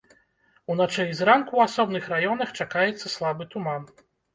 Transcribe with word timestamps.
Уначы 0.75 1.05
і 1.11 1.19
зранку 1.21 1.53
ў 1.55 1.67
асобных 1.69 2.03
раёнах 2.17 2.59
чакаецца 2.63 3.17
слабы 3.17 3.43
туман. 3.57 3.83